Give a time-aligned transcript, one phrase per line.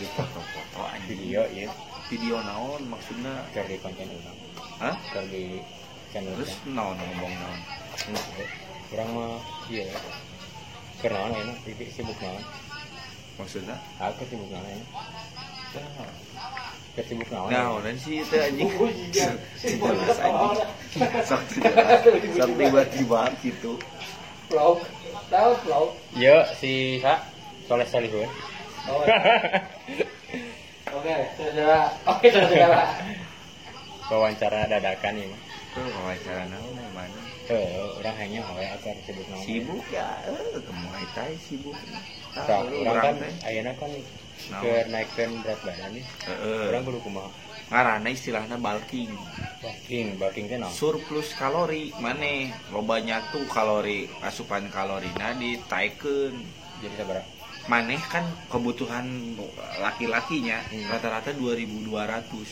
[0.00, 1.08] di foto-foto anjing.
[1.20, 1.68] Video ya
[2.08, 3.44] video naon maksudnya?
[3.52, 4.38] Di konten orang
[4.80, 4.94] hah?
[5.28, 5.60] Di
[6.12, 7.60] channel terus naon ngomong naon?
[8.88, 9.36] Kurang mah
[9.68, 9.84] iya.
[11.04, 12.42] Keur naon enak titik sibuk naon?
[13.36, 13.76] Maksudnya?
[14.00, 14.88] Aku sibuk naon enak
[17.04, 18.68] sibuk naon Nah, orang sih itu anjing?
[19.12, 20.56] Jelas anjing?
[21.28, 23.76] Sok jelas sok tiba-tiba gitu.
[24.48, 24.80] Vlog
[25.32, 27.20] tahu vlog Iya si Sa.
[27.64, 28.28] Soleh Solihun
[28.86, 29.02] oh,
[30.94, 32.82] oke saudara oke saudara
[34.04, 35.36] wawancara dadakan ini
[35.72, 39.44] tuh wawancara naon mana Eh, orang hanya awe aku harus sebut nama.
[39.44, 41.76] sibuk ya eh kemuai tai sibuk
[42.32, 43.92] Tahu, orang kan ayana kan
[44.58, 46.04] ke naikkan berat badan nih.
[46.24, 46.72] Heeh.
[46.72, 47.28] Orang kudu kumaha?
[47.68, 49.12] ngaranna istilahnya bulking
[49.60, 50.72] Bulking, bulking teh naon?
[50.72, 56.32] surplus kalori mana lobanya tuh kalori asupan kalorina ditaikeun
[56.80, 57.28] Jadi sabaraha?
[57.64, 59.08] Maneh kan kebutuhan
[59.78, 60.84] laki-lakinya Hmm.
[60.86, 62.44] rata-rata 2200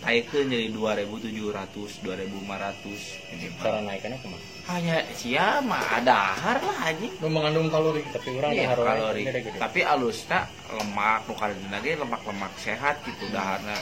[0.00, 2.98] taikeun jadi 2700 2500
[3.30, 3.60] ini mah.
[3.60, 4.42] Cara naikannya kumaha?
[4.66, 7.10] hanya sia mah ada har lah anjing.
[7.18, 9.22] Lu mengandung kalori Tapi orang Iya, dahar kalori.
[9.24, 9.58] Gede-gede.
[9.58, 10.38] tapi alusna
[10.70, 13.74] lemak nu kalorina ge lemak-lemak sehat gitu daharna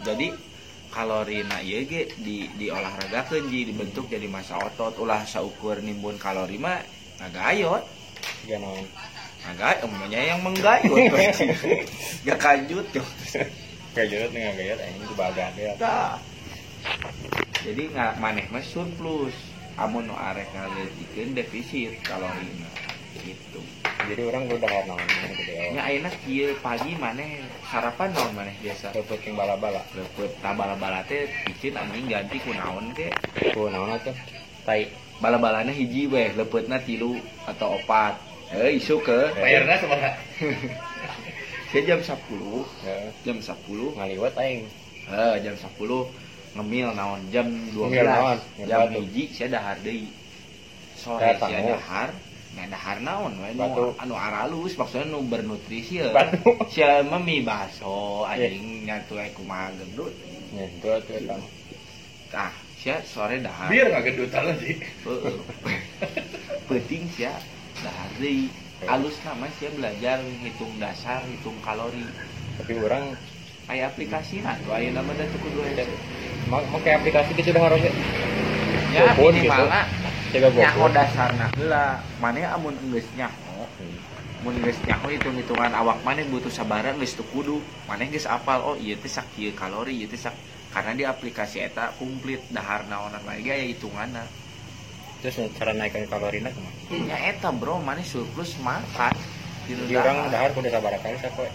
[0.00, 0.30] jadi
[0.88, 4.94] kalorina ieu ge di di olahragakeun ji dibentuk jadi massa otot.
[4.96, 6.82] Ulah saukur nimbun kalori mah
[7.20, 7.82] ngagayot
[8.42, 8.86] Tiga naon?
[9.46, 10.98] Ngagayot emangnya yang menggayot
[12.26, 13.04] gak kanjut yo
[13.90, 15.72] Kayak jurut nih gayat ini itu bagan ya.
[15.76, 16.20] Tah.
[17.58, 19.32] jadi nggak maneh mah surplus
[19.74, 22.68] amun nu arek ngaleutikeun defisit kalorina
[23.18, 23.60] gitu
[24.06, 25.32] Jadi orang kudu dahar naon nya
[25.72, 25.80] ya.
[25.82, 29.80] ayeuna kieu pagi maneh sarapan naon maneh biasa Lepet yang bala-bala.
[29.90, 33.08] lepet nah bala-bala teh picin anjing ganti ku naon ke
[33.50, 34.12] Ku naon atuh?
[34.62, 34.84] Tai.
[35.16, 37.16] bala-balana hiji weh lepetna tilu
[37.48, 38.12] atau opat
[38.54, 39.18] eh isu ke?
[39.34, 40.12] Bayarna sabaraha
[41.76, 42.14] saya jam 10
[42.86, 43.10] eh.
[43.26, 44.64] jam 10 ngaliwat aing.
[45.10, 47.20] Eh jam 10 ngemil naon?
[47.34, 48.38] Jam 12 ngemil naon?
[48.64, 50.08] Jam hiji saya dahar deui.
[50.94, 52.14] Sore saya dahar.
[52.56, 53.36] Nah dahar naon?
[53.42, 56.14] We nu anu aralus maksudnya nu bernutrisi ya
[56.72, 60.14] sia memi baso anjing nyatuwe kumaha gendut.
[60.54, 61.36] Nyentut eta
[62.30, 63.68] tah sia sore dahar.
[63.68, 65.36] Biar nggak gendutan lagi heeh.
[66.70, 67.34] Penting sia.
[67.86, 68.50] Dahar deui
[68.90, 72.02] alus nama sih belajar hitung dasar hitung kalori.
[72.58, 73.14] Tapi orang
[73.70, 75.70] kayak aplikasi nah tuh aya nama dan cukup dua
[76.50, 77.90] mau mau kayak aplikasi gitu dahar oge.
[78.94, 79.22] ya gitu.
[79.22, 79.82] minimalna
[80.34, 80.90] Jaga nyaho gopun.
[80.94, 81.84] dasarna heula
[82.18, 83.70] mana amun geus nyaho.
[84.42, 87.62] Mun geus nyaho hitung-hitungan awak mana butuh sabaran geus teu kudu.
[87.86, 90.34] Mana geus apal oh ieu teh sak kieu kalori ieu teh sak.
[90.74, 94.28] Karena di aplikasi eta komplit dahar naonan lagi aya hitunganna
[95.26, 97.02] Terus cara naikkan kalorina kumaha?
[97.02, 99.10] nya eta bro mana surplus makan
[99.66, 100.54] Dinu Di orang dahar.
[100.54, 101.50] kudu sabaraha kali sapoe.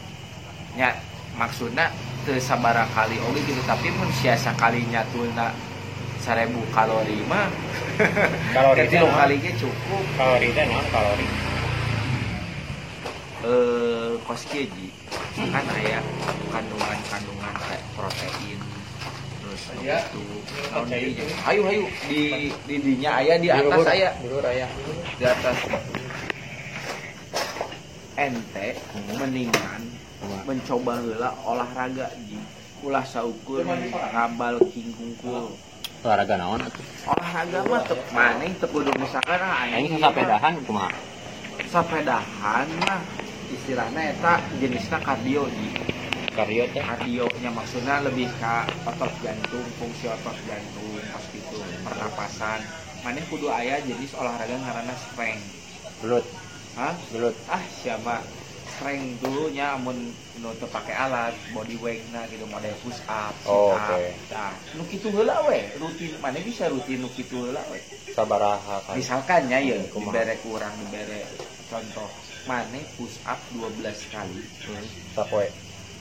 [0.75, 0.91] nya
[1.33, 1.87] maksudnya
[2.21, 5.55] teu sabaraha kali oge gitu tapi mun sia sakali nyatulna
[6.19, 7.47] 1000 kalori mah
[8.55, 9.15] Kalori teh ketilu naon?
[9.17, 11.27] kali ge cukup Kalori teh naon kalori?
[13.41, 14.91] eh kos kieu ji
[15.47, 16.03] kan aya
[16.51, 18.50] kandungan-kandungan kayak protein
[19.81, 19.97] nya.
[21.45, 22.21] hayu hayu di
[22.67, 24.67] di dinya aya di atas Dulur, aya Dulur aya.
[25.17, 25.57] di atas.
[28.19, 28.67] Ente
[29.17, 29.81] mendingan
[30.45, 32.37] mencoba heula olahraga ji
[32.81, 35.53] ulah saukur ngabal king kungkul
[36.01, 36.81] Olahraga naon atuh?
[37.13, 40.89] olahraga mah tep maneh tep kudu misalkan ah, Aing sapedahan kumaha?
[41.69, 43.01] sapedahan mah
[43.53, 45.90] istilahnya eta jenisnya kardio ji
[46.31, 48.55] Kardio teh kardionya maksudnya lebih ke
[48.87, 52.59] otot jantung fungsi otot jantung pas gitu pernapasan.
[53.03, 55.43] Maneh kudu aya jenis olahraga ngaranna strength.
[55.99, 56.25] Belut,
[56.79, 56.95] hah?
[57.11, 57.35] Belut.
[57.51, 58.23] ah siapa?
[58.71, 63.51] Strength dulunya amun nu teu pake alat body weight na gitu model push up sit
[63.51, 63.91] Oh, up.
[63.91, 64.09] oke.
[64.31, 67.77] nah nu kitu heula we rutin mana bisa rutin nu kitu heula we?
[68.15, 69.03] Sabaraha kali?
[69.03, 71.27] misalkan ya ya Hmm, dibere kurang dibere
[71.67, 72.07] contoh.
[72.47, 75.51] Mana push up 12 kali Hmm, sapoe.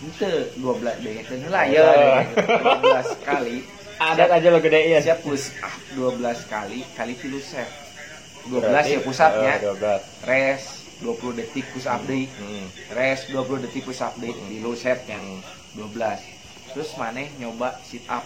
[0.00, 1.68] Ente 12 begekeun heula Oh.
[1.68, 1.88] ya
[2.24, 3.56] 12 kali
[4.00, 4.98] Adat aja lo gede ya.
[4.98, 7.68] siap push up 12 kali kali tilu set
[8.48, 10.24] 12 Berarti, ya push upnya eh, 12.
[10.24, 10.68] rest
[11.04, 12.64] 20 detik push up Hmm.
[12.90, 15.44] rest 20 detik push up deui di low setnya Hmm.
[15.76, 16.16] 12
[16.72, 18.24] terus maneh nyoba sit up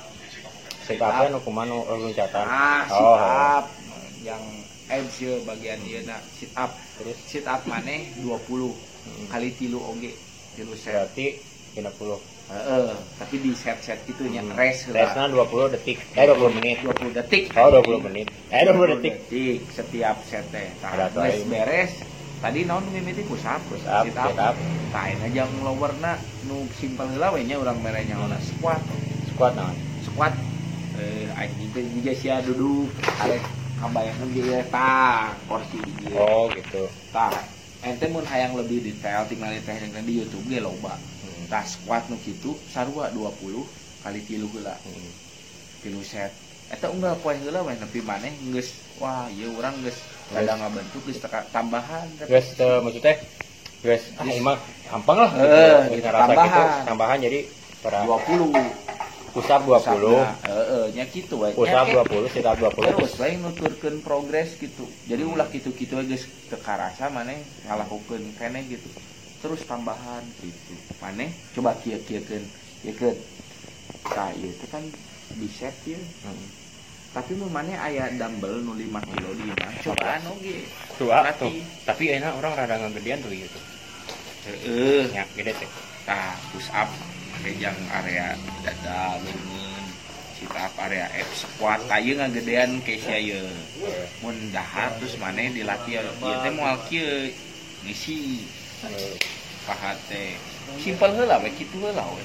[0.85, 2.45] Sit up nu nu loncatan.
[2.45, 3.19] ah sit Oh.
[3.19, 3.65] up
[4.23, 4.43] yang
[4.87, 8.71] abs ya bagian ieu na sit up Terus sit up maneh 20
[9.03, 9.27] Hmm.
[9.27, 10.15] kali tilu oge
[10.55, 11.35] tilu set berarti
[11.75, 12.19] 50.
[12.45, 14.55] Heeh, tapi di set-set gitu nya Hmm.
[14.55, 15.05] rest heula.
[15.11, 15.99] Resna 20 detik.
[16.15, 16.77] Eh 20 menit.
[16.85, 18.27] 20 detik Oh 20 menit.
[18.53, 19.15] Eh 20 detik.
[19.27, 20.69] detik setiap set teh.
[20.79, 21.09] Tah,
[21.49, 24.53] beres tadi naon mimiti push up push up sit sit up
[24.93, 28.85] Tah ayeuna jang lowerna nu simpel heula we nya urang mere nyaona squat
[29.33, 29.73] squat naon
[30.05, 30.37] squat
[31.01, 32.93] eh anjing teh juga sia duduk
[33.25, 33.41] arek
[33.81, 35.81] kabayangkeun ge tah kursi
[36.21, 36.85] oh gitu
[37.17, 37.33] tah
[37.81, 41.01] ente mun hayang lebih detail tinggal teh di YouTube ge loba
[41.47, 43.63] Tah squat nu kitu sarua 20
[44.03, 44.75] kali tilu heula.
[44.85, 45.13] Hmm.
[45.81, 46.33] tilu set.
[46.73, 50.01] Eta unggal poe heula we nepi maneh geus wah ieu urang geus
[50.33, 51.21] rada ngabentuk geus
[51.53, 52.09] tambahan.
[52.25, 53.21] Guys teu maksudnya
[53.85, 54.41] guys ah Geus.
[54.41, 54.57] emang
[54.89, 55.45] gampang lah gitu.
[56.01, 56.49] gitu, Ngerasa tambahan.
[56.49, 57.19] gitu tambahan.
[57.21, 57.39] jadi
[57.85, 61.53] pada 20 push up 20 heeh nya kitu we.
[61.53, 64.89] Push up 20 sit up 20 terus lain nuturkeun progres gitu.
[65.05, 68.89] Jadi ulah gitu-gitu geus kekarasa maneh ngalakukeun kene gitu
[69.45, 70.25] terus tambahan.
[70.41, 70.73] Gitu.
[71.05, 72.41] Maneh coba kia kia kan
[72.81, 73.13] kia kan
[74.17, 74.85] nah, itu kan
[75.37, 76.01] di set ya.
[76.25, 76.49] Hmm.
[77.15, 80.67] tapi mau maneh ayah dumbbell nu 5 kilo di mana coba anu ge.
[80.99, 81.53] Dua tuh.
[81.87, 83.61] Tapi enak orang rada ngegedean tuh gitu
[84.49, 85.13] heeh.
[85.13, 85.71] Ya gede teh.
[86.09, 86.89] Nah push up.
[87.45, 88.33] Kejang area
[88.65, 89.85] dada lengan
[90.41, 91.81] kita area F squat.
[91.87, 93.41] Kayu ngagedean ke sia ye
[94.25, 96.01] mun dahar terus mana dilatih.
[96.01, 97.31] Ieu teh moal kieu
[97.85, 98.43] ngisi.
[98.93, 99.17] Eh,
[99.65, 100.37] paha teh
[100.81, 102.23] simpel heula we kitu heula we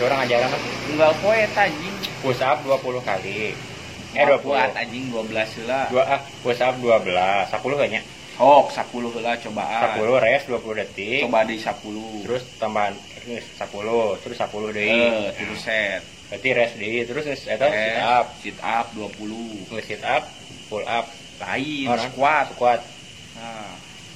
[0.00, 1.96] orang ajaran mah unggal poe anjing.
[2.24, 3.52] Push up 20 kali.
[4.10, 5.04] Eh Moal 20 kuat anjing?
[5.12, 5.28] 12
[5.60, 8.02] heula dua ah push up 12 10 kayaknya
[8.40, 10.00] hok 10 heula cobaan.
[10.00, 11.20] 10 rest 20 detik.
[11.28, 12.94] Coba di 10 terus tambahan
[13.28, 16.00] eh, 10 terus 10 deui eh tilu set.
[16.32, 18.26] Berarti rest deui terus eta sit Eh, up.
[18.40, 20.24] sit up 20 geus sit up
[20.72, 21.04] pull up.
[21.44, 22.08] Lain Orang.
[22.08, 22.46] squat.
[22.56, 22.80] squat.
[23.36, 23.68] Nah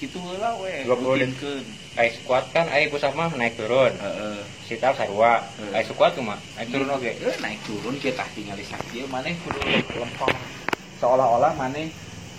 [0.04, 1.64] gitu heula we 20 rutinkeun
[1.96, 3.94] ai squat kan ai push up mah naik turun.
[3.94, 4.38] Heeh.
[4.66, 5.40] Sit up sarua.
[5.62, 5.78] Eh.
[5.78, 7.06] ai squat tuh mah naik turun oke.
[7.08, 9.62] Eh, naik turun kita tinggal di sakit maneh kudu
[9.96, 10.34] lempar
[10.98, 11.88] seolah-olah maneh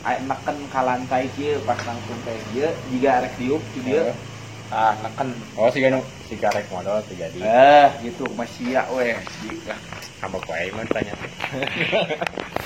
[0.06, 4.16] aya neken ka lantai kieu pas langsung teh ieu jiga arek diuk di dieu Eh.
[4.70, 5.34] ah neken.
[5.58, 7.40] Oh si ganu si karek modal tuh jadi.
[7.42, 9.18] Eh gitu masih ya weh.
[9.42, 9.74] Jika.
[10.26, 11.14] wae mah tanya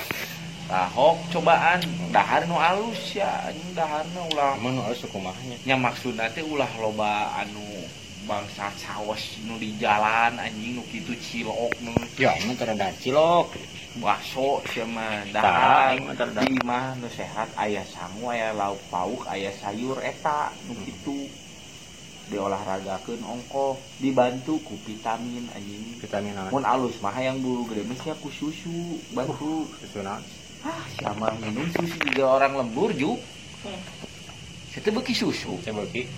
[0.70, 1.82] Ahok cobaan
[2.14, 4.54] dahar nu alus ya anjing daharna ulah.
[4.62, 5.74] Mana alus kumahnya nya?
[5.74, 7.66] Maksud nanti ulah loba anu
[8.30, 11.90] bangsa saos nu di jalan anjing nu kitu cilok nu.
[12.22, 13.50] Ya nu terada cilok.
[13.98, 15.98] Baso sama dahar.
[16.38, 20.86] di mah nu sehat aya sangu aya lauk pauk aya sayur eta nu hmm.
[20.86, 21.18] kitu.
[22.30, 25.98] Diolahragakeun ongko dibantu ku vitamin anjing.
[25.98, 29.66] Vitamin mun alus mah yang bulu gede mah ku susu bantu.
[29.66, 30.22] Uh, susu naon?
[30.66, 33.20] Ah sama minum susu juga orang lembur juk
[34.70, 35.60] itu beki susu.
[35.60, 36.08] Saya bagi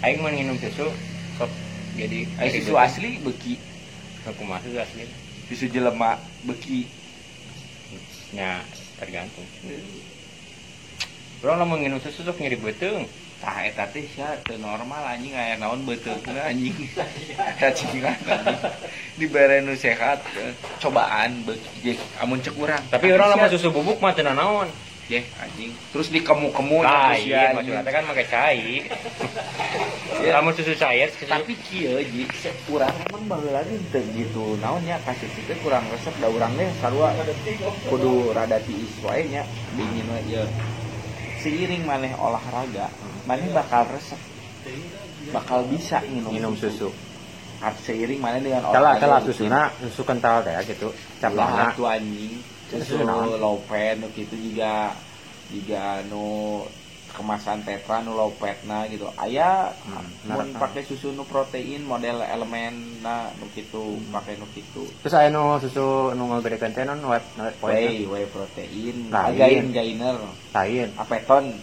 [0.00, 0.88] aing mau minum susu
[1.36, 1.50] sok
[1.98, 3.60] jadi Ay, susu asli beki.
[4.24, 5.04] Aku masuk asli?
[5.50, 6.16] Susu jelema
[6.48, 6.88] beki.
[8.32, 8.64] Ya
[8.96, 9.44] tergantung.
[11.44, 13.04] Orang mau minum susu sok ngiri beteng
[13.46, 16.74] tah eta teh sia teu normal anjing aya naon beuteungna anjing.
[17.62, 18.58] Cacingan anjing.
[19.14, 20.50] Dibere nu sehat eh,
[20.82, 21.46] cobaan
[21.86, 22.82] je amun cek urang.
[22.90, 24.66] Tapi orang lama susu bubuk mah teu naon
[25.06, 25.70] anjing.
[25.94, 28.82] Terus dikemu-kemu cai sia, maksudnya kan make cai.
[30.26, 30.42] Ya.
[30.42, 32.26] lamun susu cair tapi kieu ji
[32.66, 34.58] kurang emang baheula ge teu gitu.
[34.58, 37.14] Naonnya kasih teh kurang resep da urang teh sarua.
[37.86, 39.46] Kudu rada tiis wae nya
[39.78, 40.46] dingin we ieu
[41.46, 42.90] seiring maneh olahraga
[43.26, 44.20] maneh bakal resep.
[45.34, 46.94] Bakal bisa minum, minum susu.
[47.58, 49.34] Harus seiring maneh dengan kalah kalah rutin.
[49.34, 50.94] susuna susu kental teh gitu.
[50.94, 52.32] Lah capana tuh anjing.
[52.70, 53.06] Susu susu
[53.98, 54.94] nu kitu juga.
[55.46, 56.62] Juga nu
[57.14, 59.08] kemasan tetra nu low fat na gitu.
[59.18, 64.86] Aya Hmm, merek pakai susu nu protein model elemen na nu kitu pakai nu kitu.
[65.02, 67.02] Terus aya nu susu nu ngagedekeun teh non?
[67.62, 69.10] Whey whey protein.
[69.10, 69.34] Lain.
[69.34, 70.18] gain gainer.
[70.54, 70.88] Lain.
[70.98, 71.56] Apeton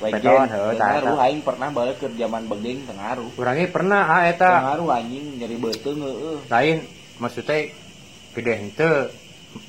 [0.00, 1.24] Apeton, heuh, tah, ngaruh tah.
[1.28, 5.24] aing pernah balik ke zaman begeng teu ngaruh urang ge pernah ah eta ngaruh anjing
[5.36, 6.76] nyari beuteung heueuh lain
[7.20, 7.68] maksudnya
[8.32, 8.94] gede henteu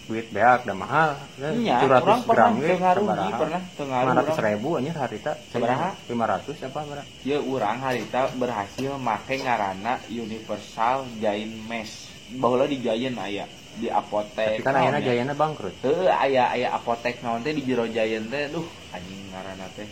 [0.05, 3.25] duit beak da mahal Iya, 700 orang pernah gram ge teu ngaruh sabaraha?
[3.25, 4.45] Ji, pernah teu ngaruh 500 urang.
[4.45, 5.89] ribu anjir harita Sabaraha?
[6.05, 11.95] 500 apa berapa Ya urang harita berhasil make ngaranna Universal Giant Mesh.
[12.31, 14.59] Baheula di Giant aya di apotek.
[14.59, 15.05] tapi kan ayeuna ya.
[15.09, 19.67] jayana bangkrut Heueuh aya aya apotek naon teh di jero Giant teh duh anjing ngaranna
[19.73, 19.87] teh.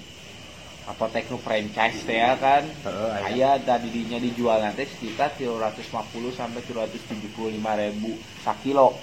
[0.90, 2.66] Apotek nu franchise teh ya kan.
[2.66, 5.86] heeh aya tadi dinya dijual nanti sekitar 350
[6.34, 8.98] sampai 375 ribu sakilo.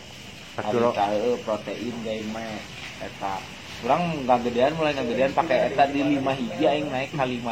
[0.59, 2.67] sakilo Harita heueuh protein Giant Mesh
[2.99, 3.39] eta.
[3.77, 7.47] Kurang nggak gedean mulai nggak gedean pakai eta di 5 hiji aing naik ke 55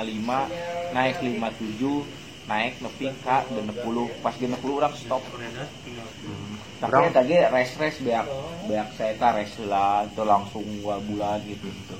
[0.90, 5.22] naik 57 naik nepi ka 60 pas 60 orang stop
[6.24, 6.56] Hmm.
[6.80, 8.24] tapi Urang eta ge res res beak
[8.64, 11.96] beak saya eta res lah itu langsung dua bulan gitu gitu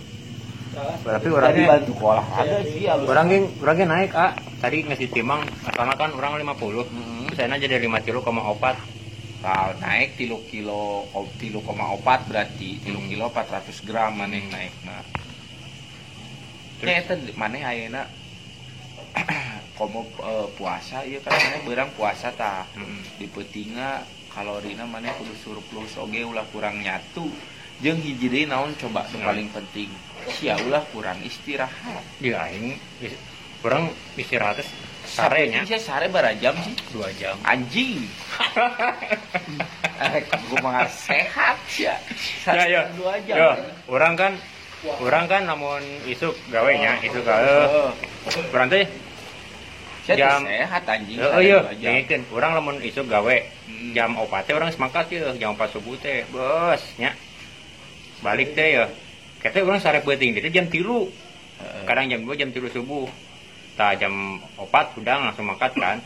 [1.05, 5.95] berarti orangnya bantu olahraga sih orang yang orang yang naik ah tadi ngasih timang karena
[5.95, 7.27] kan orang 50 Mm-mm.
[7.35, 8.77] saya jadi 5 kilo koma opat
[9.45, 11.05] Tah, naik tilu kilo
[11.37, 15.05] tilu koma opat berarti tilu kilo 400 gram mana yang naik nah
[16.85, 17.25] Terus?
[17.31, 18.03] itu mana ayeuna?
[19.79, 22.67] Komo eh, puasa iya kan mana berang puasa tah.
[23.19, 27.27] Di petinga kalorina mana kudu surplus oge ulah kurang nyatu
[27.79, 29.27] jeung hiji naon coba nu Hmm.
[29.27, 29.91] paling penting
[30.31, 33.19] sia ulah kurang istirahat ya aing is-
[33.61, 34.61] orang istirahat
[35.05, 36.73] sarenya Saya sare berapa jam sih?
[36.91, 38.05] dua jam Anjing.
[39.95, 41.95] Eh, gue mah sehat ya.
[42.45, 43.37] ya ya Dua jam.
[43.37, 43.49] ya
[43.87, 44.33] orang kan
[44.99, 47.79] orang kan namun isuk gawenya isuk gawe
[48.51, 48.85] orang teh
[50.11, 51.17] jam- sehat anjing.
[51.17, 53.93] oh sare iya ngikeun orang lamun isuk gawe Hmm.
[53.93, 57.15] jam opat teh orang semangat ya jam opat subuh teh bos nya
[58.25, 58.85] balik teh ya
[59.39, 61.13] kata orang sare beuting itu jam tilu
[61.55, 61.85] Heeh.
[61.85, 63.05] kadang jam dua jam tilu subuh
[63.77, 64.11] tak jam
[64.57, 65.99] opat udah langsung makan kan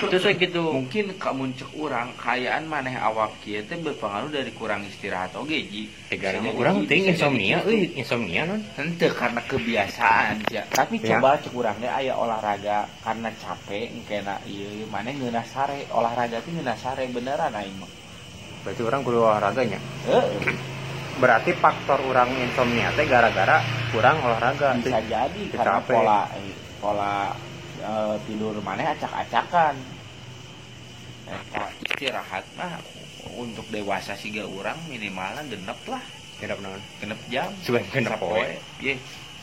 [0.00, 4.80] terus kayak gitu Mungkin kamu cek orang kayaan maneh awak kieu teh berpengaruh dari kurang
[4.82, 5.82] istirahat oge ji.
[6.54, 8.00] Orang jadi- ting insomnia euy gitu.
[8.00, 10.64] insomnia non Henteu karena kebiasaan ya.
[10.70, 11.20] Tapi Ya.
[11.20, 16.48] coba cek urang deh aya olahraga karena capek engkena ieu maneh ngeunah sare olahraga teh
[16.48, 17.90] ngeunah sare beneran aing mah.
[18.60, 20.24] berarti orang kudu olahraganya Heeh.
[21.20, 23.60] Berarti faktor orang insomnia teh gara-gara
[23.92, 27.14] kurang olahraga bisa jadi Itu karena pola eh, pola
[27.84, 29.76] eh, tidur mana acak-acakan.
[31.30, 32.80] Eta istirahat mah
[33.36, 36.02] untuk dewasa siga orang minimalnya genep lah.
[36.40, 36.80] Tidak naon?
[37.04, 37.52] Genep jam.
[37.68, 38.56] Cuman genep poe.
[38.80, 38.96] ye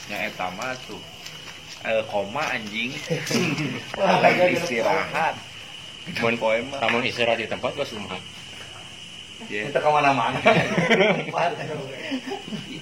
[0.10, 1.00] eta mah tuh
[1.86, 2.90] eh, koma anjing.
[4.58, 5.38] Istirahat.
[6.26, 6.82] Mun poe mah.
[7.06, 8.18] istirahat di tempat gak rumah
[9.46, 9.70] ye.
[9.70, 10.40] Kita ke mana-mana.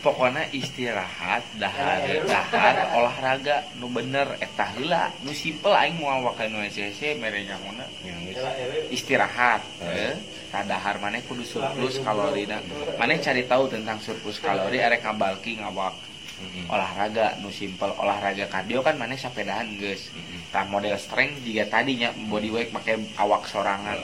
[0.06, 3.66] pokoknya istirahat dahar dahar olahraga.
[3.82, 8.46] Nu bener eta heula nu simpel aing mau wakai nu SCC mere nyamuna geus
[8.94, 10.14] istirahat eh.
[10.56, 12.62] Dahar maneh kudu surplus kalorina
[12.96, 15.92] maneh cari tahu tentang surplus kalori arek ngabalki ngawak.
[16.36, 16.68] Mm-mm.
[16.68, 17.96] olahraga nu simpel.
[17.96, 20.12] Olahraga kardio kan maneh sapedahan geus.
[20.12, 20.52] Mm-mm.
[20.52, 24.00] tah model strength juga tadinya body weight make awak sorangan.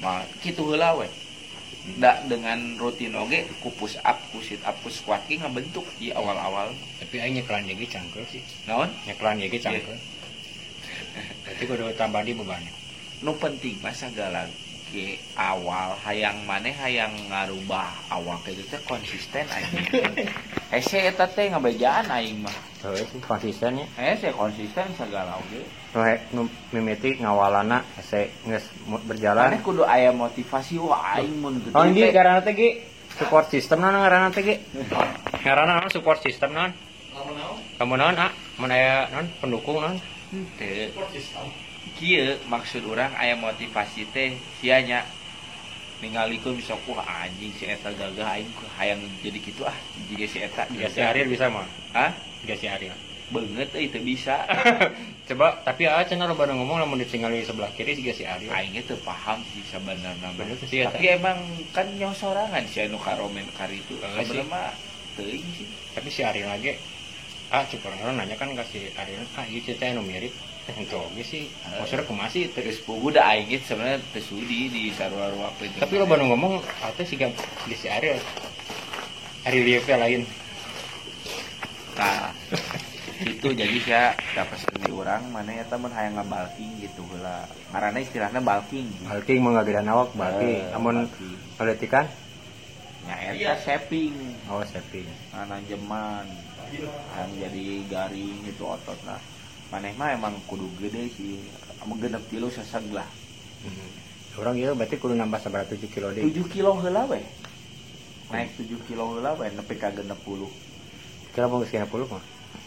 [0.00, 1.08] Mah kitu heula we
[2.00, 6.10] da dengan rutin oge ku push up ku sit up ku squat ge ngabentuk di
[6.10, 6.72] awal-awal.
[7.00, 8.40] Tapi aing nyeklan jadi cangkel sih.
[8.64, 8.88] Naon?
[9.04, 9.96] Nyeklan jadi cangkel
[11.44, 12.72] berarti kudu tambah di bebannya
[13.22, 14.48] nu penting mah segala
[15.34, 19.70] awal hayang maneh hayang ngarubah awak itu teh konsisten aing
[20.70, 22.54] hese eta teh ngabejaan aing mah.
[22.84, 25.62] Heuh, itu konsistennya hese konsisten segala oge.
[25.94, 28.66] Nu he- nu mimiti ngawalana se geus
[29.08, 29.50] berjalan.
[29.50, 32.70] Maneh kudu aya motivasi wah aing mun gede Oh, ini karena teh ge
[33.16, 34.56] support system non karena teh ge.
[35.42, 36.70] Karena non support system non.
[37.78, 39.96] Kamu non ah, mun aya non pendukung non.
[40.58, 40.90] teu
[41.94, 45.06] kieu maksud orang aya motivasi teh sianya
[46.02, 49.76] ningalikeun bisa wah anjing si eta gagah aing hayang jadi gitu ah
[50.10, 51.64] jika si eta Tiga si Ariel bisa mah.
[51.96, 52.12] Hah?
[52.44, 52.96] Tiga si Ariel.
[53.32, 54.44] banget euy teu bisa
[55.32, 58.52] Coba tapi ah cenah lo baru ngomong lamun ditinggali sebelah kiri tiga si Ariel.
[58.52, 60.28] aing teu paham sih sebenarnya.
[60.36, 61.40] Bener sih tapi emang
[61.72, 64.04] kan nyawa sorangan si anu karomen kari itu sih.
[64.04, 64.76] sebenarnya mah
[65.16, 66.76] teuing sih Tapi si Ariel lagi
[67.48, 70.34] ah cuk orang nanya kan ke si Ariel ah ieu cerita nu mirip.
[70.64, 71.44] Itu oge sih.
[71.76, 72.48] Maksudnya kumaha sih?
[72.48, 75.76] Teu terus pugu da aing ge sebenarnya teu sudi di sarua-rua apa itu.
[75.76, 77.36] Tapi lo baru ngomong atau si Gam-
[77.68, 78.16] si si Ariel.
[79.44, 80.22] Ariel Liev lain.
[82.00, 82.32] Nah
[83.30, 88.40] itu jadi saya dapat di orang mana ya temen hayang ngabalking gitu lah karena istilahnya
[88.42, 88.88] balking.
[89.06, 90.64] Balking mau ngagedan awak balking.
[90.64, 91.36] Eh, amun balking.
[91.54, 92.06] pelitikan
[93.04, 94.16] nya eta shaping
[94.48, 95.04] oh saving
[95.68, 96.24] jeman
[97.12, 99.20] yang jadi garing gitu otot nah
[99.74, 101.42] maneh mah emang kudu gede sih.
[101.82, 103.06] Amun genep kilo seseg lah.
[103.66, 103.90] Hmm.
[104.38, 106.22] Orang gitu berarti kudu nambah seberapa 7 kilo deh.
[106.22, 107.18] 7 kilo heula we.
[108.30, 109.90] Naik 7 kilo heula we nepi ka
[110.22, 110.50] puluh.
[111.34, 112.22] Kira mau sekian puluh mah.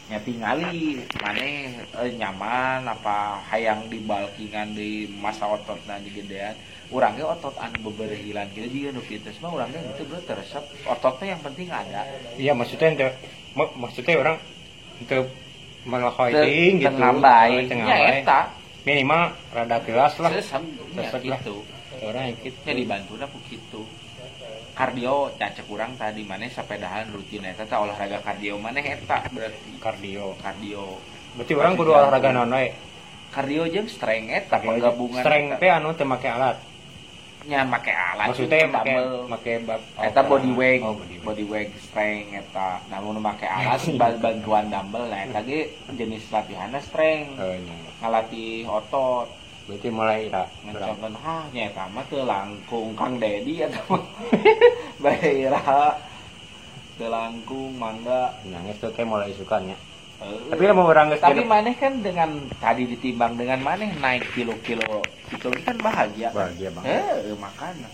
[0.07, 6.55] nya tingali maneh eh, nyaman apa hayang di balkingan di masa otot di gedean.
[6.87, 10.63] Urangnya otot anu beberehilan gitu juga nu fitness mah urangnya itu bro teresep.
[10.87, 12.07] Ototnya yang penting ada.
[12.39, 13.07] Iya maksudnya ente,
[13.51, 14.39] mak- maksudnya orang
[15.03, 15.27] untuk
[15.87, 16.83] melakukan gitu.
[16.83, 18.21] tengambai Teu nya ngambai.
[18.21, 18.39] eta
[18.87, 20.31] Minimal rada kelas lah.
[20.31, 20.63] sesem
[20.95, 21.39] nya Sesek lah.
[21.39, 21.63] gitu
[22.03, 22.59] Orang yang gitu.
[22.67, 23.81] nya dibantu ku gitu
[24.77, 30.37] kardio cacek kurang tadi mana sepedahan rutin eta teh olahraga kardio mana eta berarti Kardio.
[30.37, 31.01] kardio
[31.33, 32.69] Berarti orang kudu olahraga naon we.
[33.33, 36.61] kardio jeung strength eta penggabungan Strength teh anu teu make alat.
[37.47, 38.95] Nya make alat maksudnya make
[39.31, 41.71] make bab eta body weight oh, body weight.
[41.79, 47.39] strength eta namun make alat bal- bantuan dumbbell nah eta ge jenis latihanna strength.
[47.39, 47.75] Oh, iya.
[48.03, 49.27] ngalatih otot.
[49.67, 50.95] Berarti mulai ra berapa?
[50.95, 54.03] ngecontoh ah nyata mah teu langkung Kang Dedi eta mah?
[55.03, 55.95] Baheera
[56.95, 58.31] teu langkung mangga.
[58.47, 59.75] Nangis teh mulai sukannya
[60.17, 65.47] Eh, tapi mau orang tapi maneh kan dengan tadi ditimbang dengan maneh naik kilo-kilo itu
[65.61, 66.33] kan bahagia.
[66.33, 67.05] Bahagia banget.
[67.29, 67.89] Eh makanya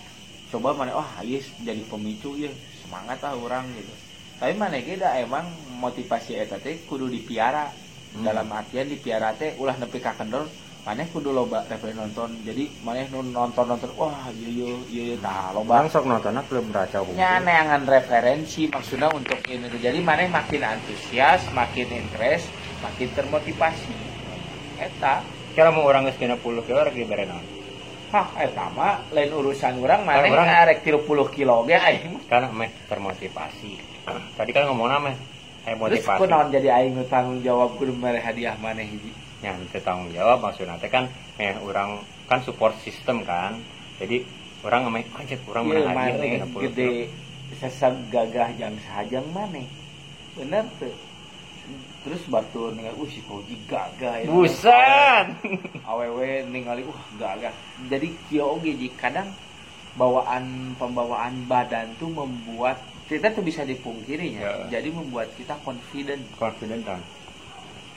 [0.47, 2.47] coba mana wah yes jadi pemicu ya
[2.79, 3.91] semangat lah orang gitu.
[4.39, 5.51] Tapi mana kita emang
[5.83, 7.71] motivasi eta teh kudu dipiara.
[8.13, 8.29] Hmm.
[8.29, 10.45] dalam artian dipiara teh ulah nepi ka kendor
[10.83, 15.17] maneh kudu loba referensi nonton jadi maneh nu nonton nonton wah iya iya iya iya
[15.23, 17.15] tah loba Bang sok nontonnya belum hukum.
[17.15, 19.79] nya neangan referensi maksudnya untuk ini tuh.
[19.79, 22.51] jadi maneh makin antusias makin interest
[22.83, 23.95] makin termotivasi
[24.75, 25.23] eta
[25.53, 27.37] Kalau mau orang geus 30 kilo lagi berenang.
[28.09, 32.25] Hah, eta mah lain urusan orang maneh Orang- arek 30 kilo ge aing.
[32.25, 33.77] Karena meh termotivasi.
[34.33, 35.13] Tadi kan ngomongna meh
[35.69, 39.13] eh Terus kunaon jadi aing tanggung jawab kudu mere hadiah maneh hiji.
[39.43, 41.99] Yang tanggung jawab maksudnya teh kan eh orang
[42.31, 43.59] kan support system kan
[43.99, 44.23] jadi
[44.63, 46.91] orang ngamai anjir orang Ieu menang maneh nih 60 gede
[47.57, 49.67] seseg gagah yang sahajang maneh.
[50.33, 50.93] Bener tuh.
[52.03, 54.27] Terus batu ningali uh si Koji gagah ya.
[54.27, 55.39] busan
[55.89, 57.53] Awewe ningali uh gagah.
[57.87, 59.31] Jadi kieu oge kadang
[59.95, 64.67] bawaan pembawaan badan tuh membuat kita tuh bisa dipungkirinya.
[64.67, 64.79] Ya.
[64.79, 66.99] Jadi membuat kita confident, confident kan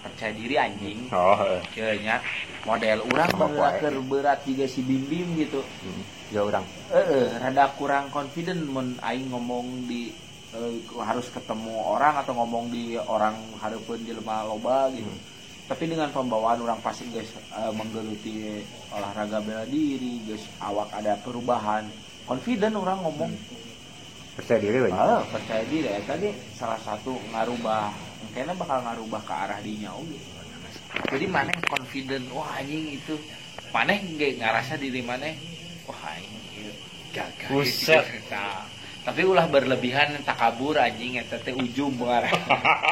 [0.06, 0.98] percaya diri anjing.
[1.10, 1.60] oh eh.
[1.74, 2.22] Kayaknya
[2.62, 4.04] model orang berat kuat.
[4.06, 5.60] berat juga si bim bim gitu.
[5.62, 6.02] Hmm.
[6.30, 10.10] ya orang Eh, rada kurang confident mun aing ngomong di
[10.54, 15.06] eh, harus ketemu orang atau ngomong di orang hareupeun jelema loba gitu.
[15.10, 15.34] Hmm.
[15.66, 18.62] Tapi dengan pembawaan orang pasti guys eh, menggeluti
[18.94, 21.86] olahraga bela diri, guys awak ada perubahan.
[22.26, 23.32] Confident orang ngomong.
[24.36, 27.88] percaya diri banyak Ah, percaya diri ya tadi salah satu ngarubah
[28.32, 30.20] kayaknya bakal ngarubah ke arah dinya oge.
[31.12, 33.14] Jadi maneh confident wah anjing itu
[33.70, 35.36] maneh ge ngarasa diri maneh
[35.84, 36.72] wah anjing ieu
[37.12, 38.04] gagah Buset.
[38.08, 38.44] gitu.
[39.06, 42.34] Tapi ulah berlebihan takabur anjing eta teh ujung mengarah.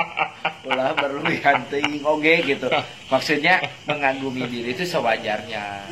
[0.71, 2.71] ulah berlebihan teuing oge gitu.
[3.11, 3.59] Maksudnya
[3.91, 5.91] mengagumi diri itu sewajarnya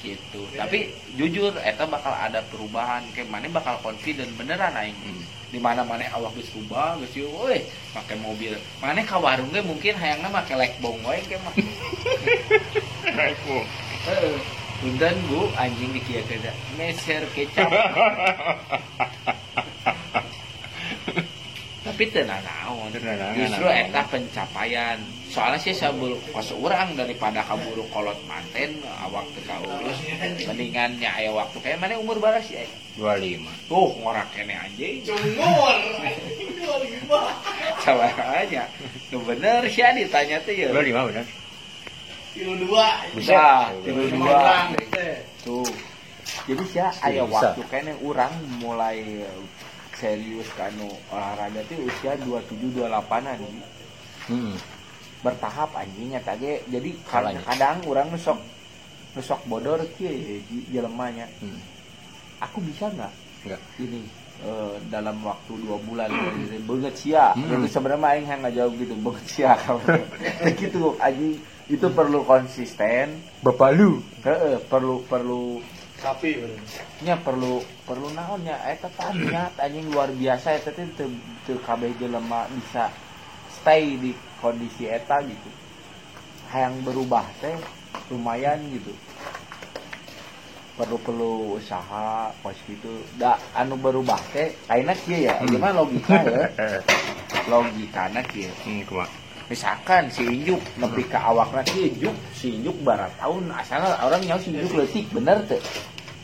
[0.00, 0.48] gitu.
[0.56, 4.96] Tapi jujur eta bakal ada perubahan kayak mana bakal confident beneran aing.
[5.50, 7.30] Di mana mana awak geus rubah geus ieu
[7.94, 8.54] make mobil.
[8.78, 11.54] Mana ka warung ge mungkin hayangna make lekbong wae ke mah.
[14.06, 14.38] Heeh.
[14.80, 16.40] Punten Bu, anjing di kieu teh.
[16.80, 17.68] Meser kecap.
[21.84, 22.40] Tapi tenang
[22.90, 23.82] Justru naon.
[23.86, 24.98] eta pencapaian.
[25.30, 29.98] Soalnya sih sabul pas orang daripada kaburu kolot manten awak teu kaurus.
[30.50, 32.66] Mendingan nya aya waktu kayak mana umur baras ya.
[32.98, 35.06] 25 Tuh ngorak kene anjing.
[35.06, 35.76] Cunggur.
[37.86, 38.10] Salah
[38.42, 38.66] aja.
[39.08, 40.68] Tuh bener sih ditanya tuh ya.
[40.74, 41.26] 25 benar
[42.30, 42.86] Kilo dua.
[43.10, 44.30] Bisa, tilu dua.
[44.38, 45.18] orang, teh.
[45.42, 45.66] Tuh.
[46.46, 47.34] Jadi sih aya Bisa.
[47.34, 48.30] waktu kene urang
[48.62, 49.02] mulai
[50.00, 53.36] serius kanu olahraga tuh usia 27 28-an.
[54.26, 54.56] hmm.
[55.20, 57.40] bertahap anjingnya tadi jadi Salahnya.
[57.44, 58.40] kadang orang nusok
[59.12, 60.40] nusok bodor kieu
[60.72, 61.60] jelemanya hmm.
[62.40, 63.12] aku bisa nggak
[63.76, 64.00] ini
[64.40, 66.08] eh, dalam waktu dua bulan
[66.68, 67.60] banget sia Hmm.
[67.60, 69.52] itu sebenarnya aing yang nggak jauh gitu banget sia
[70.60, 71.36] gitu anjing
[71.68, 75.60] itu perlu konsisten bapak lu Heeh, perlu perlu
[76.00, 76.40] Sapi.
[76.40, 76.60] bener.
[77.04, 80.56] nya perlu perlu naonnya eta niat anjing luar biasa.
[80.56, 81.12] Eta teh teu
[81.44, 82.88] teu kabeh jelema bisa
[83.52, 85.50] stay di kondisi eta gitu.
[86.48, 87.52] Hayang berubah teh
[88.08, 88.96] lumayan gitu.
[90.80, 93.04] Perlu perlu usaha pas gitu.
[93.20, 95.36] Da anu berubah teh ayeuna kieu ya?
[95.36, 95.52] Hmm.
[95.52, 96.48] gimana logika ya?
[97.52, 98.48] Logikana kieu.
[98.64, 98.88] Hmm,
[99.50, 104.38] misalkan si Injuk nepi ka awakna si Injuk si Injuk barat tahun asalnya orang nyawa
[104.38, 105.58] si Injuk leutik bener teh?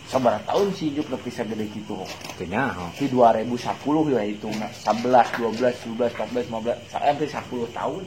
[0.06, 1.34] Sabar tahun si Injuk nepi
[1.74, 1.98] kitu
[2.38, 2.86] punya oh.
[2.94, 8.02] di 2010 ya itu 11 12 12 14 15 sampai 10 tahun.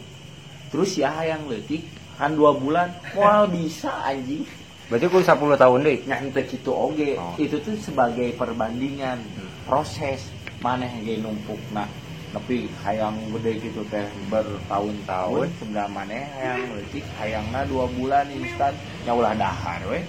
[0.72, 1.84] Terus ya yang leutik
[2.16, 2.88] kan dua bulan
[3.20, 4.48] wah bisa anjing.
[4.88, 7.20] Berarti ku 10 tahun deh nyante gitu oge.
[7.20, 7.36] Oh.
[7.36, 9.52] itu tuh sebagai perbandingan Hmm.
[9.68, 10.32] proses
[10.64, 11.88] maneh ge numpuk nah
[12.30, 19.18] tapi hayang gede gitu teh bertahun-tahun sebenarnya maneh hayang leutik hayangna dua bulan instan nya
[19.18, 20.06] ulah dahar we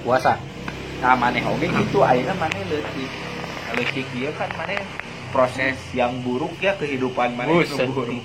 [0.00, 0.40] puasa?
[1.04, 3.10] Nah maneh oge gitu ayeuna maneh leutik
[3.76, 4.80] leutik dia kan maneh
[5.30, 7.86] proses yang buruk ya kehidupan Buset.
[7.86, 8.24] nu buruk.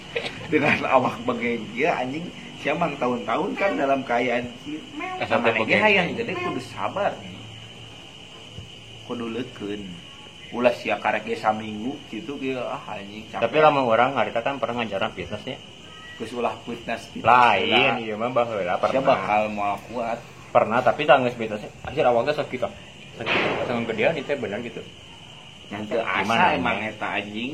[0.52, 2.24] Dengan awak bagai dia anjing.
[2.64, 4.80] Siapa tahun-tahun kan dalam keadaan ge
[5.28, 5.76] bege.
[5.76, 7.12] hayang gede kudu sabar.
[9.06, 10.05] Kudu leukeun
[10.54, 13.42] ulah sia karek ge saminggu gitu ge ah anjing capek.
[13.42, 15.58] Tapi lama orang harita kan pernah ngajaran fitnessnya
[16.16, 17.26] geus ulah fitness gitu.
[17.26, 19.04] lain iya mah baheula pernah.
[19.04, 20.18] bakal mau kuat?
[20.54, 22.72] Pernah tapi tangis fitnessnya akhir awalnya sakit kok
[23.20, 24.80] sakit sama gedean itu benar gitu.
[25.66, 27.52] Yang teu Gimana, asa emang eta anjing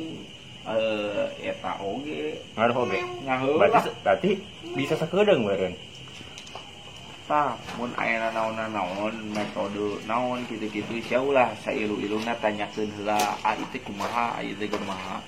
[0.62, 2.38] eh eta oge.
[2.54, 4.30] Ngaruh oke ngaheula berarti berarti
[4.76, 5.74] bisa sakedeung beureun
[7.78, 11.00] mun aya naon-naon metode naon gitu-gitu.
[11.04, 13.20] Sia ulah sailu-iluna tanyakeun heula.
[13.44, 15.22] Ah itu kumaha ah itu kumaha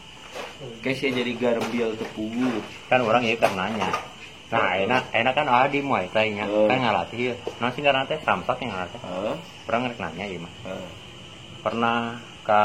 [0.83, 3.91] Kayak sia jadi garbil tepugu kan orang ya karenanya
[4.53, 8.07] nah enak enak kan ah di muay thai nya kan ngalatih ya nah sih karena
[8.07, 8.21] teh?
[8.23, 9.37] Samsak yang ngalatih heeh.
[9.67, 10.53] Orang ngerek nanya ya mah.
[11.65, 11.99] Pernah
[12.45, 12.63] ke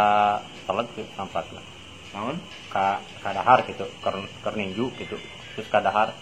[0.70, 1.66] telet ke samsak lah
[2.14, 2.36] naon?
[2.70, 2.86] Ke
[3.24, 5.18] ke dahar gitu ker, ker ninju gitu.
[5.56, 6.14] Terus ke dahar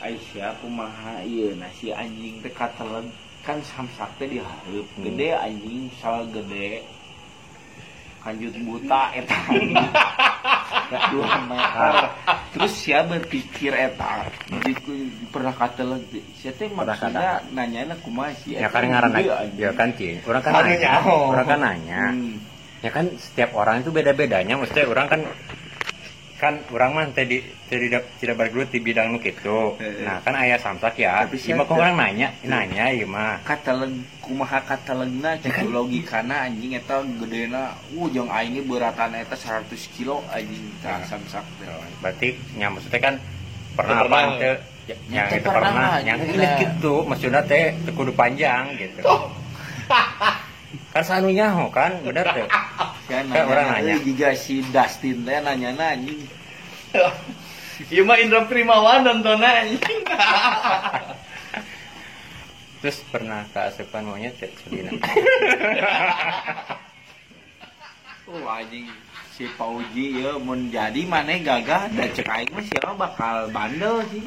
[0.00, 3.04] Aisyah kumaha ieu nasi anjing teh kateleg
[3.44, 5.04] kan samsak teh dihareup Hmm.
[5.04, 6.80] gede anjing salah gede.
[8.20, 9.36] Kanjut buta eta.
[11.12, 11.94] Dua meter.
[12.52, 14.72] Terus sia berpikir eta jadi
[15.28, 16.04] pernah kateleg
[16.36, 19.56] sia teh maksudnya nanya kumaha sih ya kan ngaran anjing.
[19.60, 20.16] ya kan cing.
[20.24, 20.92] Orang kan nanya.
[21.04, 22.02] Orang kan nanya.
[22.12, 22.36] Hmm.
[22.80, 25.20] ya kan setiap orang itu beda bedanya maksudnya orang kan
[26.40, 29.76] kan orang mah tadi tidak tidak bergelut di bidang nu gitu.
[29.76, 30.08] Eh.
[30.08, 31.28] nah kan ayah samsak ya.
[31.28, 33.44] Mah kok orang nanya nanya iya mah.
[33.44, 33.92] Kateleg
[34.24, 37.76] kumaha katelegna gitu logikana anjing eta gedena.
[37.92, 41.68] Uh jeung aing ge beuratan eta 100 kilo anjing tah samsak teh.
[42.00, 43.14] Berarti ya maksudnya kan
[43.76, 44.52] pernah apa ya,
[44.90, 46.94] Ya, yang teh itu pernah, pernah ya, yang gitu.
[47.06, 49.06] Maksudnya teh kudu panjang gitu
[50.90, 52.02] kan sanunya ho kan?
[52.02, 52.46] Bener teh
[53.10, 53.94] kan orang nanya.
[53.94, 56.20] "Eh, jika si Dustin teh nanya anjing.
[57.88, 59.80] Iya mah Indra Primawan nontonnya anjing.
[62.84, 64.92] terus pernah keasupan monyet teh sedina
[68.28, 68.84] oh anjing.
[69.32, 71.88] Si Pauji ya mun jadi maneh gagah.
[71.88, 74.24] Da cek aing mah sia mah bakal bandel sih.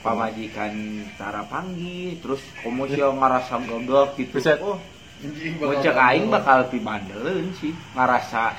[0.00, 0.72] Pamajikan
[1.20, 4.40] cara panggil terus komo sia ngarasa gagah gitu.
[4.64, 4.80] Oh
[5.82, 7.72] Cek aing bakal pi bandeleun sih.
[7.96, 8.52] Ngarasa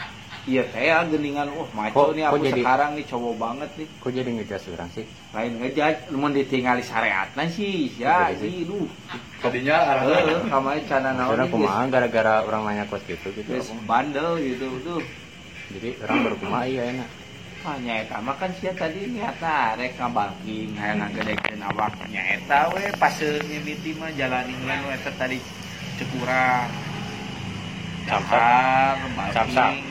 [0.48, 1.52] iya teh ya geningan.
[1.54, 3.88] Oh maco nih aku jadi- sekarang nih cowok banget nih.
[4.02, 5.06] Kok jadi ngejas orang sih?
[5.36, 8.50] Lain ngejat mun ditinggali syariatna sih ya sih.
[8.50, 8.88] sih duh.
[9.38, 13.46] Tadinya arah kamari cana naon Karena kumaha gara-gara orang nanya kos gitu gitu.
[13.54, 15.02] geus bandel gitu tuh
[15.70, 17.10] jadi orang baru kumaha iya enak.
[17.68, 23.12] Ah, nyaeta mah kan sia tadi niatna rek ngabalking hayang ngagedekeun awak nyaeta we pas
[23.44, 25.38] mimiti mah jalani we eta tadi
[25.98, 26.70] cekurang
[28.08, 29.12] Samsak.
[29.18, 29.84] balking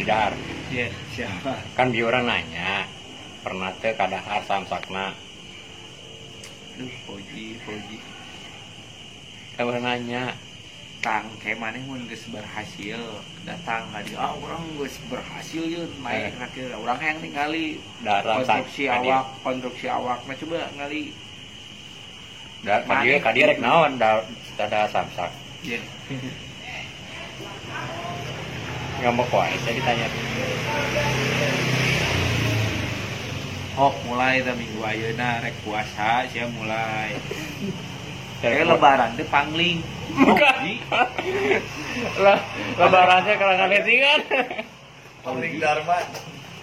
[0.00, 0.34] tidak
[0.72, 2.82] ya siapa kan dia orang nanya
[3.46, 5.14] pernah teh kadahar samsakna
[6.76, 7.96] duh poji poji.
[9.56, 10.36] Kan orang nanya.
[11.00, 13.00] Tang kayak mana mun geus berhasil?
[13.48, 16.76] Datang kali ah orang geus berhasil yun naik Eh.
[16.76, 21.14] orang yang ningali darah konstruksi awak konstruksi awak nah coba ngali
[22.66, 22.82] da
[23.22, 24.26] kadia rek naon da
[24.58, 25.30] ada samsak
[25.62, 25.78] ya
[28.98, 30.06] nggak mau kuat saya ditanya
[33.76, 37.12] Hok mulai ta minggu ayeuna rek puasa sia mulai.
[38.40, 39.84] Kayak lebaran teh pangling.
[40.16, 40.80] Poji.
[42.24, 42.40] lah
[42.80, 44.20] lebarannya kalangan kan
[45.20, 46.00] Paling Dharma.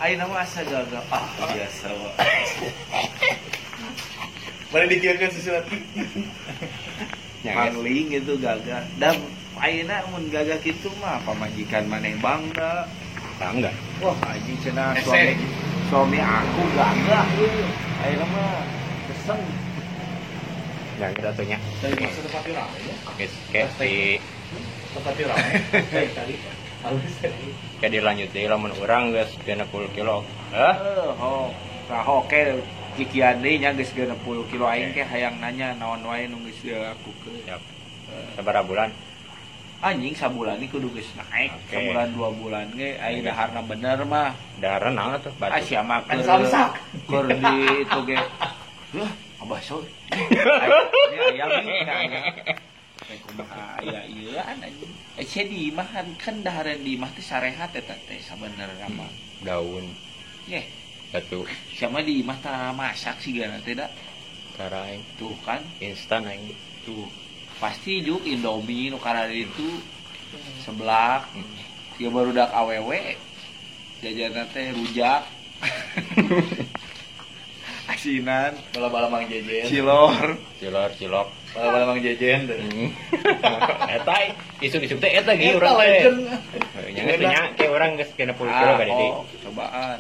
[0.02, 1.06] Ayeuna mah asa gagal.
[1.14, 1.22] Ah,
[1.54, 1.94] biasa.
[4.74, 5.76] Mari dikirakan sesuatu.
[7.44, 8.82] Pangling itu gagah.
[8.98, 9.16] Dan
[9.56, 12.90] ayeuna mun gagah kitu mah pamajikan maneh bangga.
[13.44, 15.36] enggak Wah, anjing cenah suami
[15.90, 17.66] suami aku gagah euy.
[18.02, 18.52] Ayeuna mah
[19.08, 19.42] keseng.
[20.94, 22.96] yang kita tuhnya Dari masa tempat rame ya.
[23.10, 24.22] oke kayak di
[24.94, 25.50] Tempat rame.
[26.18, 26.36] Tadi.
[26.84, 27.48] Halus tadi.
[27.82, 30.22] dilanjut deh lamun orang guys kena puluh kilo
[30.54, 31.50] eh Eh, ho.
[31.90, 32.40] Nah, oke
[32.94, 37.32] deui nya geus 60 kilo aing teh hayang nanya naon wae nu geus aku ke.
[37.46, 37.62] siap
[38.38, 38.94] sabar bulan
[39.84, 41.76] anjing sabulan ini kudu geus naik Oke.
[41.76, 43.28] sabulan dua bulan ge aya Oke.
[43.28, 44.32] daharna bener mah.
[44.64, 46.40] Darah naon tuh ah batu sia mah keur
[47.04, 48.18] keur di itu ge.
[48.96, 49.12] Wah,
[49.44, 49.84] abah so.
[50.14, 54.92] Ini ayam ini kumaha aya ieu anjing.
[55.20, 59.12] Eh sia di imah kan dahareun di imah teh sarehat eta teh sabenerna mah.
[59.44, 59.84] daun.
[60.48, 60.64] Yeh,
[61.14, 63.86] batu sia mah di imah tah masak sih teh da.
[64.58, 66.50] cara yang Tuh kan, instan aing
[66.86, 67.06] tuh.
[67.62, 69.70] Pasti juk Indomie nu di itu
[70.66, 71.30] seblak.
[71.98, 73.18] Dia baru dak awewe.
[74.02, 75.22] Jajanna teh rujak.
[77.94, 79.68] asinan Bala-bala Mang Jejen.
[79.68, 82.48] cilor cilor cilok Bala-bala Mang Jejen.
[82.48, 82.90] Hmm.
[83.96, 84.16] eta
[84.64, 86.18] isu-isu teh eta ge Eta urang teh legend.
[86.96, 90.00] nya geus nya ke urang geus kena 10 kilo ka Ah, di oh, cobaan.